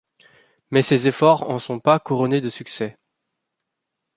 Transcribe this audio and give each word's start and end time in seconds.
Mais 0.71 0.81
ces 0.81 1.07
efforts 1.07 1.47
en 1.51 1.59
sont 1.59 1.79
pas 1.79 1.99
couronnés 1.99 2.41
de 2.41 2.49
succès. 2.49 2.97